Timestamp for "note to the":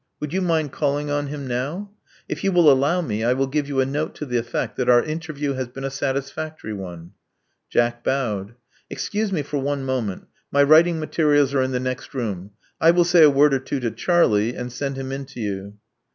3.85-4.39